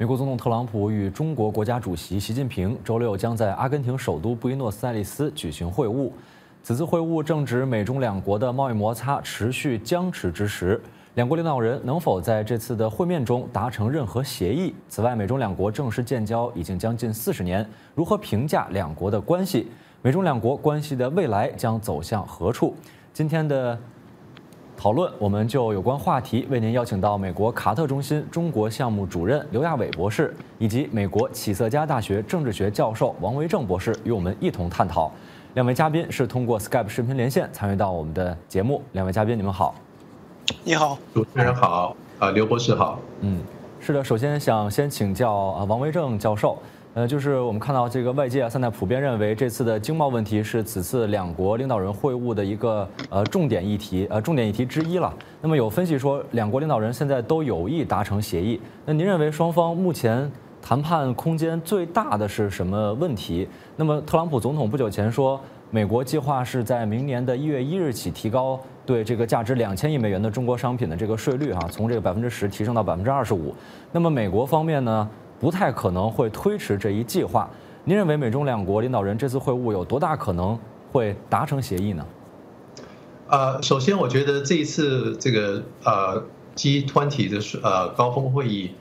[0.00, 6.10] 美国总统特朗普与中国国家主席习近平周六将在阿根廷首都布宜诺斯艾利斯举行会晤。
[6.62, 10.80] 此次会晤正值美中两国的贸易摩擦持续僵持之时，
[11.16, 14.74] 两国领导人能否在这次的会面中达成任何协议？
[14.88, 19.68] 此外，美中两国正式建交已经将近四十年，如何评价两国的关系？
[20.00, 22.74] 美中两国关系的未来将走向何处？
[23.12, 23.78] 今天的。
[24.82, 35.12] 讨论，我们就有关话题为您邀请到美国卡特中心中国项目主任刘亚伟博士，以及美国启瑟加大学政治学教授王维正博士与我们一同探讨。
[35.52, 38.82] 两位嘉宾是通过 Skype 视频连线参与到我们的节目。
[38.92, 39.74] 两位嘉宾，你们好。
[40.64, 42.98] 你好，主持人好，啊，刘博士好。
[43.20, 43.38] 嗯，
[43.80, 46.56] 是的，首先想先请教啊王维正教授。
[46.92, 55.14] 呃，就是我们看到这个外界啊，现在普遍认为这次的经贸问题是此次两国领导人会晤的一个呃重点议题，呃重点议题之一了。
[55.40, 58.60] 那么有分析说，两国领导人现在都有意达成协议。
[58.84, 60.28] 那您认为双方目前
[60.60, 63.46] 谈判空间最大的是什么问题？
[63.76, 73.54] 那么特朗普总统不久前说，美国计划是在明年的一月一日起提高对这个价值两千亿美元的中国商品的这个税率哈，从这个百分之十提升到百分之二十五。
[73.92, 75.08] 那么美国方面呢？
[75.40, 77.48] 不太可能会推迟这一计划。
[77.84, 80.56] 您认为美中两国领导人这次会晤有多大可能
[80.92, 82.06] 会达成协议呢？
[83.28, 86.22] 呃，首先我觉得这一次这个呃
[86.56, 88.72] G20 的呃高峰会议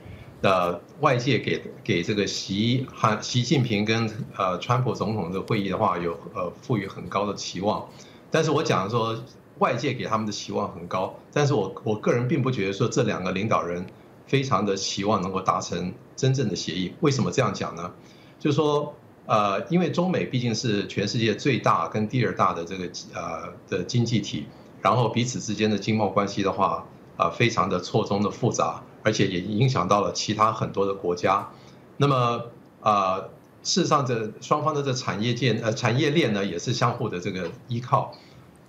[0.42, 7.88] 的外界给给这个习韩习近平跟呃川普总统的会议的话，有呃赋予很高的期望。
[8.30, 9.18] 但是我讲说
[9.60, 13.86] 外界给他们的期望很高，但是我我个人并不觉得说这两个领导人。
[14.30, 16.94] 非常的期望能够达成真正的协议。
[17.02, 17.92] 为什么这样讲呢？
[18.40, 24.46] 就是说，呃，因为中美毕竟是全世界最大跟第二大的这个呃的经济体，
[24.82, 26.86] 然后彼此之间的经贸关系的话，
[27.18, 31.50] 啊，非常的错综的复杂，而且也影响到了其他很多的国家。
[31.98, 32.46] 那么，
[32.82, 33.26] 啊，
[33.64, 38.14] 事实上这双方的这产业链呃产业链呢，也是相互的这个依靠。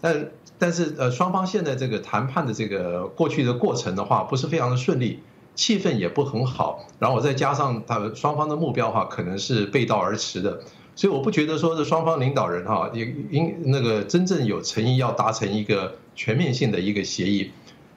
[0.00, 5.21] 但但是呃，双方现在这个谈判的这个过去的过程的话，不是非常的顺利。
[5.55, 10.61] 气氛也不很好，然后我再加上他们双方的目标哈，可能是背道而驰的，
[10.94, 17.50] 所以我不觉得说这双方领导人哈，也应那个真正有诚意要达成一个全面性的一个协议，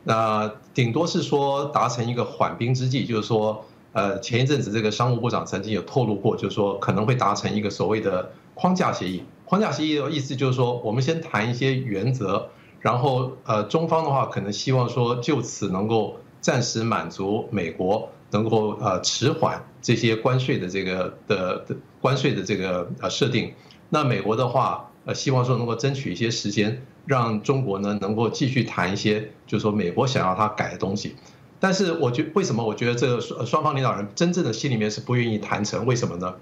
[0.03, 3.63] 那顶多是说达成一个缓兵之计，就是说，
[3.94, 12.50] 呃，前一阵子这个商务部长曾经有透露过，就是说可能会达成一个所谓的框架协议，框架协议的意思就是说，我们先谈一些原则，
[12.81, 16.18] 然后呃，中方的话可能希望说就此能够。
[16.44, 23.54] 暂时满足美国能够呃迟缓这些关税的这个的的关税的这个呃设定，
[23.90, 31.16] 那美国的话呃希望说能够争取一些时间，让中国呢能够继续谈一些就是说美国想要他改的东西，
[31.62, 35.86] 但是我觉为什么我觉得这个双双方领导人真正的心里面是不愿意谈成？
[35.86, 36.36] 为什么呢？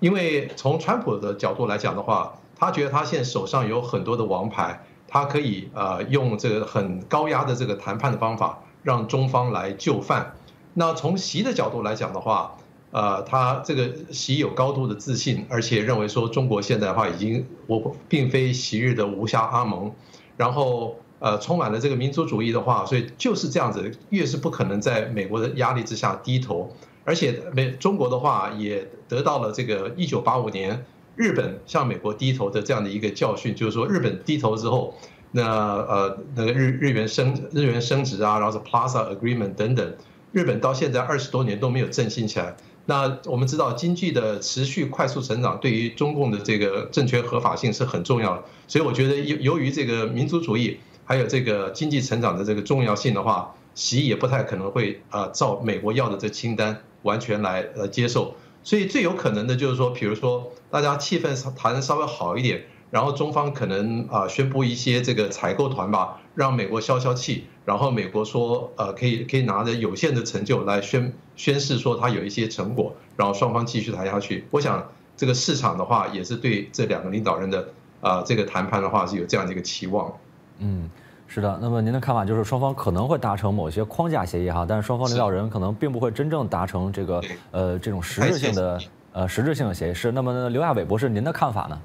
[0.00, 8.64] 因为从川普的角度来讲的话，他觉得他现在手上有很多的王牌，他可以呃用这个很高压的这个谈判的方法。
[8.82, 10.34] 让中方来就范。
[10.74, 12.56] 那从习的角度来讲的话，
[12.92, 19.92] 呃，他这个习有高度的自信，而且认为说中国现在的话已经我并非昔日的吴下阿蒙，
[20.36, 34.94] 然后呃充满了这个民族主义的话，所以就是这样子，越是不可能在美国的压力之下低头，而且美中国的话也得到了这个一九八五年日本向美国低头的这样的一个教训，就是说日本低头之后。
[35.32, 39.94] 那呃，那个日日元升日元升值啊，然后是 Plaza Agreement 等等，
[40.30, 42.54] 日本到现在二十多年都没有振兴起来。
[42.84, 48.44] 那我们知道，经济的持续快速成长对于中共的这个政权合法性是很重要的。
[48.66, 58.34] 所以我觉得，由由于这个民族主义还有这个经济成长的这个重要性的话，习也不太可能会啊照美国要的这清单完全来呃接受。
[58.64, 62.64] 所以最有可能的就是说，比如说大家气氛谈的稍微好一点。
[62.92, 67.46] 然后中方可能啊宣布一些这个采购团吧，让美国消消气。
[67.64, 74.44] 然后美国说呃可以可以拿着有限的成就来宣宣示说他有一些成果，然后双方继续谈下去。
[74.50, 74.86] 我想
[75.16, 77.66] 这个市场的话也是对这两个领导人的
[78.02, 80.12] 啊这个谈判的话是有这样的一个期望。
[80.58, 80.90] 嗯，
[81.28, 81.58] 是的。
[81.62, 87.22] 那么您的看法就是双方可能会达成某些框架协议哈，但是双方领导人可能并不会真正达成这个
[87.52, 88.80] 呃这种实质性的
[89.12, 89.94] 呃实质性的协议。
[89.94, 90.12] 是。
[90.12, 91.80] 那么刘亚伟博士，您的看法呢？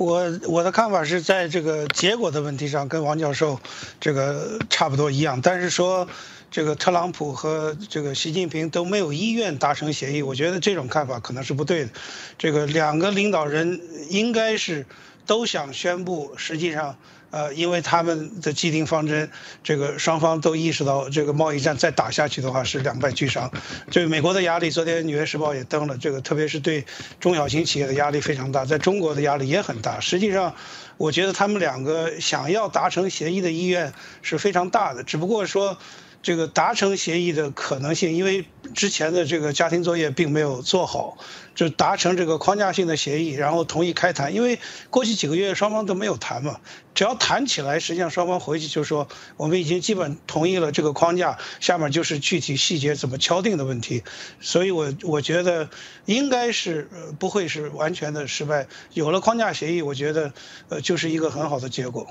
[0.00, 3.60] 我我的看法是在这个结果的问题上跟王教授
[4.00, 6.08] 这个差不多一样，但是说
[6.50, 11.90] 这个特朗普和这个习近平都没有意愿达成协议，我觉得这种看法可能是不对的。
[12.38, 14.86] 这个两个领导人应该是
[15.26, 16.96] 都想宣布，实际上
[17.30, 19.30] 呃，因为他们的既定方针，
[19.62, 23.50] 这个双方都意识到，这个贸易战再打下去的话是两败俱伤。
[23.90, 26.84] 这个美国的压力，昨天《纽约时报》也登了，这个特别是对
[27.18, 30.00] 中小型企业的压力非常大，在中国的压力也很大。
[30.00, 30.54] 实际上，
[30.96, 33.92] 我觉得他们两个想要达成协议的意愿
[34.22, 35.78] 是非常大的，只不过说。
[36.22, 38.44] 这个达成协议的可能性，因为
[38.74, 41.16] 之前的这个家庭作业并没有做好，
[41.54, 44.34] 就达成这个框架性的协议，然后同意开谈。
[44.34, 44.58] 因为
[44.90, 46.60] 过去几个月双方都没有谈嘛，
[46.94, 49.08] 只要谈起来，实际上双方回去就说
[49.38, 54.02] 我们已经基本同意了这个框架，下面就是具体细节怎么敲定的问题。
[54.40, 55.70] 所以我我觉得
[56.04, 58.68] 应该是不会是完全的失败。
[58.92, 60.34] 有了框架协议，我觉得
[60.68, 62.06] 呃就是一个很好的结果。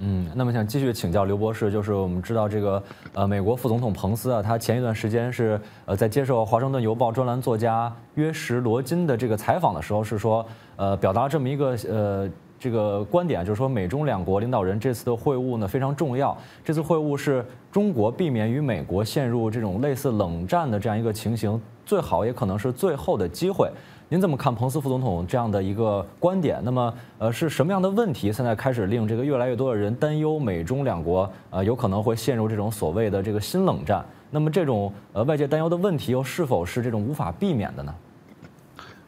[0.00, 2.82] 嗯，那么想继续请教刘博士，就是我们知道这个
[3.14, 10.46] 呃，美国副总统彭斯啊，他前一段时间是呃在接受《华盛顿邮报》专栏作家约什罗金的这个采访的时候，是说
[10.76, 12.30] 呃表达这么一个呃
[12.60, 23.68] 这个观点，就是说美中两国领导人这次的会晤呢非常重要，这次会晤是中国避免与美国陷入这种类似冷战的这样一个情形，最好也可能是最后的机会。
[24.10, 26.58] 您怎么看彭斯副总统这样的一个观点？
[26.64, 34.02] 那么，呃，是什么样的问题现在开始令这个越来越多的人担忧美中两国呃有可能会陷入这种所谓的这个新冷战？
[34.30, 37.94] 那么这种呃外界担忧的问题又是否是这种无法避免的呢？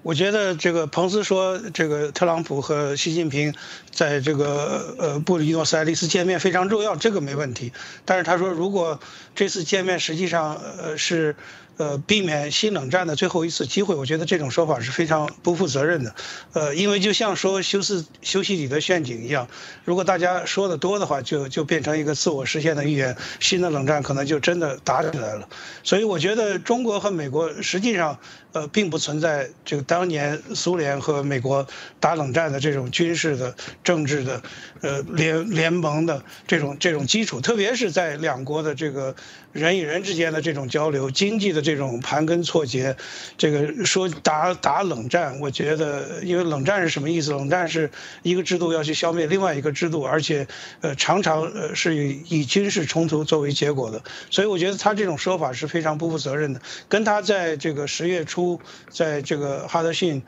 [0.03, 3.55] 我觉得这个彭斯说，这个特朗普和习近平
[3.91, 7.73] 在这个呃布宜诺斯艾利斯见面非常重要，这个没问题。
[8.05, 9.01] 但是他说，如果
[9.35, 11.35] 这次见面实际上呃是。
[11.81, 16.15] 呃，避免新冷战的最后一次机会，我觉得这种说法是非常不负责任的。
[16.53, 19.49] 呃，因为就像说休斯休息底的陷阱一样，
[19.87, 25.49] 如果大家说的多的话，就就变成一个自我实现的预言，新的冷战可能就真的打起来了。
[25.83, 28.19] 所以我觉得中国和美国实际上
[28.53, 31.67] 呃并不存在这个当年苏联和美国
[31.99, 34.43] 打冷战的这种军事的、政治的
[34.83, 39.17] 呃联联盟的这种这种基础，特别是在两国的这个
[39.53, 41.70] 人与人之间的这种交流、经济的这。
[41.71, 42.97] 这种盘根错节，
[43.39, 47.31] 这个说打打冷战，我觉得，因为冷战是什么意思？
[47.31, 47.91] 冷战是
[48.23, 50.47] 一个制度要去消灭另外一个制度，而且，
[50.81, 54.03] 呃，常常呃是以以军事冲突作为结果的。
[54.31, 60.23] 所以，我觉得他这种说法是非常不负责任的，跟他在这个十月初在这个哈德逊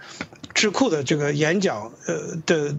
[0.54, 2.76] 智库的这个演讲，呃的。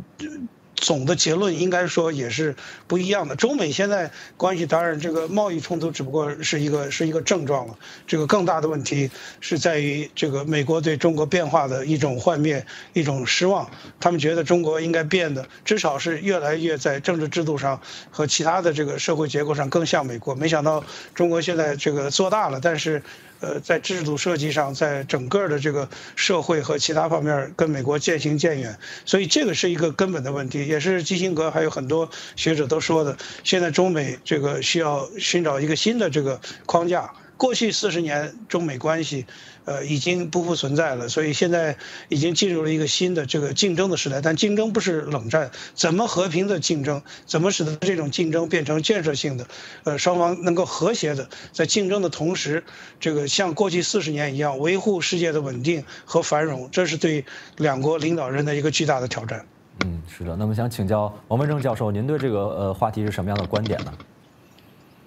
[0.83, 2.53] 总的结论应该说也是
[2.87, 3.37] 不一样的。
[3.37, 7.75] 中美现在关系当然这个贸易冲突只不过是一个是一个症状了，
[8.05, 9.09] 这个更大的问题
[9.39, 13.71] 是在于这个美国对中国变化的一种幻灭、一种失望。
[14.01, 17.79] 他们觉得中国应该变得至少是越来越在政治制度上
[18.11, 20.35] 和其他的这个社会结构上更像美国。
[20.35, 20.83] 没想到
[21.15, 23.01] 中国现在这个做大了，但是。
[23.43, 33.17] 呃，在制度设计上，在整个的这个社会和其他方面跟美国渐行渐远，所以这个是一个根本的问题，也是基辛格还有很多学者都说的。
[33.43, 37.11] 现在中美这个需要寻找一个新的这个框架。
[37.37, 39.25] 过去四十年中美关系。
[39.65, 41.77] 呃，已经不复存在了，所以现在
[42.09, 44.19] 已经进入了一个新的这个竞争的时代。
[44.19, 47.01] 但竞争不是冷战，怎么和平的竞争？
[47.25, 49.47] 怎么使得这种竞争变成建设性的？
[49.85, 52.65] 呃，双方能够和谐的在竞争的同时，
[52.99, 57.23] 这个像过去四十年一样维护世界的稳定和繁荣，这是对
[57.55, 59.45] 两国领导人的一个巨大的挑战。
[59.85, 60.35] 嗯，是的。
[60.35, 63.93] 那么想请教王文正教授，您对这个呃话题是什么样的观点呢？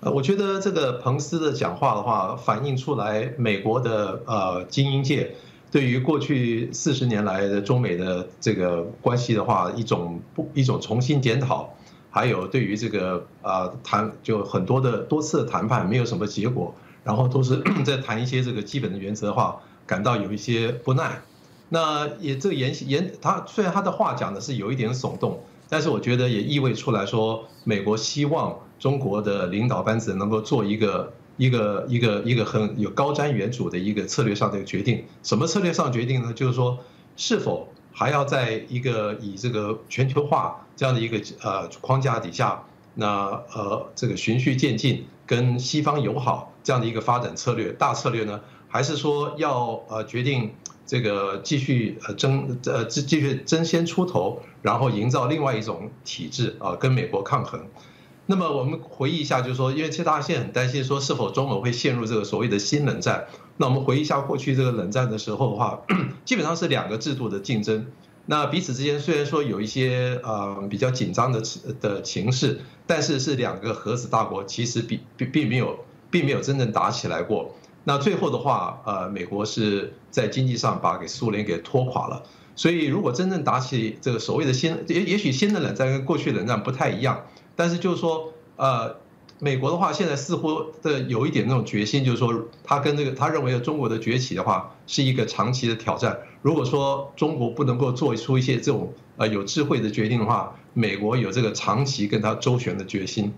[0.00, 5.34] 呃，我觉得这个彭斯的讲话的话，反映出来美国的呃精英界
[5.70, 11.70] 对于过去四十年来的中美的这个关系的话，一种不一种重新检讨，
[12.10, 21.22] 还有对于这个呃谈就很多的多次的谈判没有什么结果，然后都是 在谈一些这个基本的原则的话，感到有一些不耐。
[21.70, 28.58] 那也这个言言他虽然他的话讲的是有一点耸动，但是我觉得也意味出来说美国希望。
[28.78, 35.04] 中国的领导班子能够做一个一个一个一个很有高瞻远瞩的一个策略上的决定。
[35.22, 36.32] 什么策略上决定呢？
[36.32, 36.78] 就是说，
[37.16, 42.62] 是否还要在一个以这个全球化这样的一个呃框架底下，
[42.94, 48.40] 那呃这个循序渐进，跟西方友好这样的一个发展策略大策略呢？
[48.68, 50.50] 还是说要呃决定
[50.84, 57.60] 这个继续呃争呃继继续争先出头，然后营造另外一种体制啊，跟美国抗衡？
[58.28, 63.26] 那么我们回忆一下，就是说，因为其实大家现在很担心，说是否中美会陷入这个所谓的新冷战。
[63.56, 65.80] 那我们回忆一下过去这个冷战的时候的话，
[66.26, 67.86] 基本上是两个制度的竞争。
[68.26, 71.40] 那彼此之间虽然说有一些呃比较紧张的
[71.80, 75.78] 的情势，但是是两个核子大国，其实并并并没有
[76.10, 77.54] 并没有真正打起来过。
[77.84, 82.24] 那最后的话，呃，美国是在经济上把给苏联给拖垮了。
[82.56, 87.24] 所以如果真正打起这个所谓的新，也也许新的冷战跟过去冷战不太一样。
[87.56, 88.96] 但是就是说，呃，
[89.40, 96.18] 美国的话现在似乎的有一点那种决心，就是说他跟这个他认为的中国的崛起的话是一个长期的挑战。
[96.42, 103.32] 如果说中国不能够做出一些这种呃有智慧的决定的话，美国有这个长期跟他周旋的决心。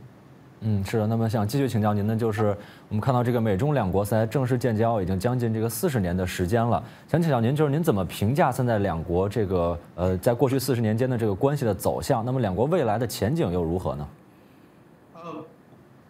[0.61, 1.07] 嗯，是的。
[1.07, 2.57] 那么想继续请教您的就是，
[2.89, 6.83] 我们看到这个美中两国在正式建交已经将近这个四十年的时间了。
[7.09, 12.25] 想请教您，就是您怎么评价现在两国这个呃，在过去四十年间的这个关系的走向？
[12.25, 14.09] 那么两国未来的前景又如何呢？
[15.15, 15.21] 呃，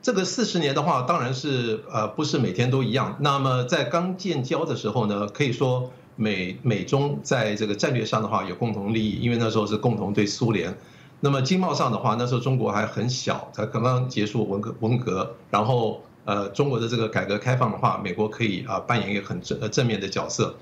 [0.00, 3.16] 这个四十年的话，当然是呃不是每天都一样。
[3.20, 10.74] 那么在刚建交的时候呢，可以说美美中在这个战略上的话有共同利益，因为那时候是共同对苏联。
[11.20, 20.54] 那么经贸上的话，那时候中国还很小，才刚刚结束文革，文革，然后呃，中国的这个改革开放的话，美国可以啊扮演一个很正呃正面的角色。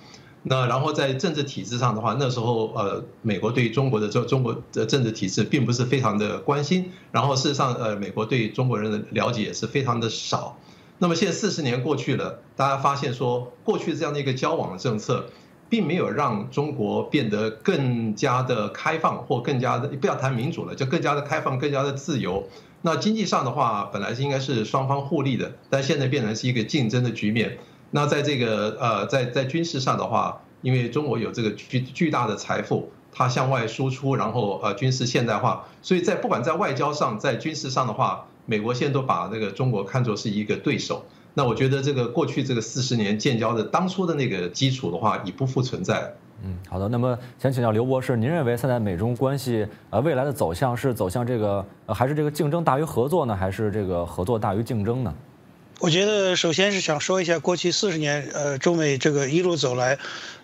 [0.45, 10.57] 那然后在政治体制上的话，那时候呃，美国对中国的这中国的政治体制并不是非常的关心，然后事实上呃，美国对中国人的了解也是非常的少。
[10.99, 15.27] 那么现在四十年过去了，大家发现说，过去这样的一个交往的政策。
[15.69, 22.49] 并没有让中国变得更加的开放，或更加的不要谈民主了，就更加的开放、更加的自由。
[22.83, 27.59] 那经济上的话，本来是应该是双方互利的，但现在变成是一个竞争的局面。
[27.91, 41.05] 那在这个呃，在在军事上的话，因为中国有这个巨巨大的财富，它向外输出，然后呃军事现代化，所以在不管在外交上，在军事上的话，美国现在都把那个中国看作是一个对手。
[41.39, 46.11] 那我觉得这个过去这个四十年建交的当初的那个基础的话，已不复存在。
[46.43, 46.89] 嗯，好的。
[46.89, 55.15] 那么想请教刘博士，您认为现在美中关系呃未来的走向是走向这个呃还是这个竞争大于合作呢，还是这个合作大于竞争呢？
[55.79, 59.99] 我觉得首先是想说一下过去四十年呃中美这个一路走来。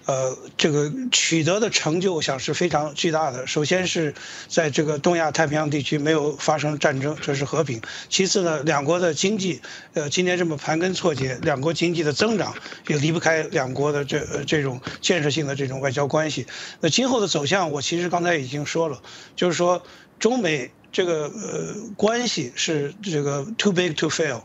[0.05, 3.47] 呃，这个取得的成就，我想是非常巨大的。
[3.47, 4.12] 首先是
[4.49, 7.81] 在这个东亚太平洋地区没有发生战争，这是和平。
[8.09, 9.61] 其次呢，两国的经济，
[9.93, 12.53] 呃，今天这么盘根错节，两国经济的增长
[12.89, 16.49] 也离不开两国的这这种建设性的这种外交关系。
[16.81, 19.01] 那今后的走向，我其实刚才已经说了，
[19.37, 19.85] 就是说
[20.19, 24.41] 中美这个呃关系是这个 too big to fail。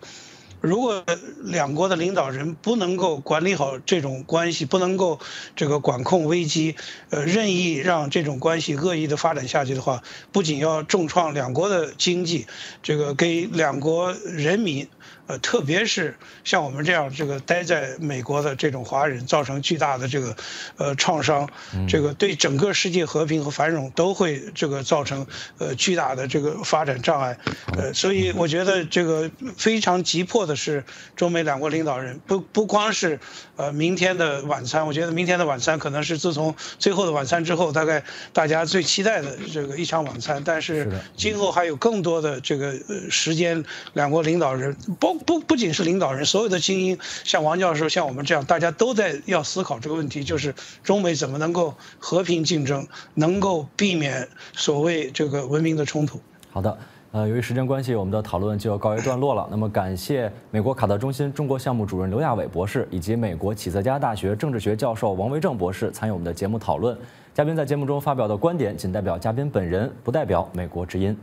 [0.67, 1.05] 如果
[1.43, 5.19] 两国的领导人不能够管理好这种关系，不能够
[5.55, 6.75] 这个管控危机，
[7.09, 12.47] 呃，任意让这种关系恶意的发展下去的话，不仅要重创两国的经济，
[12.83, 14.89] 这个给两国人民。
[15.27, 20.35] 呃，特别是像我们这样这个待在美国的这种华人，造成巨大的这个
[20.77, 21.49] 呃创伤，
[21.87, 27.37] 这个对整个世界和平和繁荣都会这个造成呃巨大的这个发展障碍。
[27.77, 30.83] 呃，所以我觉得这个非常急迫的是，
[31.15, 33.19] 中美两国领导人不不光是
[33.57, 40.41] 呃明天的晚餐，我觉得明天的晚餐可能是自从最后的晚餐之后，大概大家最期待的这个一场晚餐。
[40.45, 45.17] 但是今后还有更多的这个呃时间，两国领导人不。
[45.27, 56.19] 不不仅是领导人，所有的精英，像王教授，像我们这样，大家都在要思考这个问题，就是中美怎么能够和平竞争，能够避免所谓这个文明的冲突。
[56.49, 56.77] 好的，
[57.11, 59.47] 呃，由于时间关系，我们的讨论就要告一段落了。
[59.51, 66.97] 那么，感谢美国卡特中心中国项目主任刘亚伟博士，以及美国启泽家大学政治学教授王维正博士参与我们的节目讨论。
[67.33, 71.17] 嘉宾在节目中发表的观点仅代表嘉宾本人，不代表美国之音。